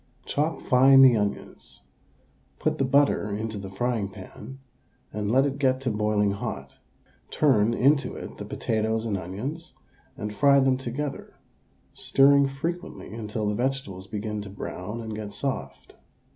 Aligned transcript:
Chop 0.25 0.63
fine 0.63 1.03
the 1.03 1.15
onions. 1.15 1.81
Put 2.57 2.79
the 2.79 2.83
butter 2.85 3.29
into 3.35 3.59
the 3.59 3.69
frying 3.69 4.09
pan, 4.09 4.57
and 5.13 5.31
let 5.31 5.45
it 5.45 5.59
get 5.59 5.85
boiling 5.95 6.31
hot, 6.31 6.71
turn 7.29 7.75
into 7.75 8.15
it 8.15 8.39
the 8.39 8.45
potatoes 8.45 9.05
and 9.05 9.15
onions, 9.15 9.75
and 10.17 10.33
fry 10.33 10.59
them 10.59 10.77
together, 10.77 11.35
stirring 11.93 12.47
frequently 12.47 13.13
until 13.13 13.47
the 13.47 13.53
vegetables 13.53 14.07
begin 14.07 14.41
to 14.41 14.49
brown 14.49 15.01
and 15.01 15.13
get 15.15 15.33
soft. 15.33 15.93